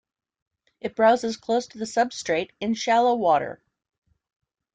[0.79, 3.61] It browses close to the substrate in shallow water.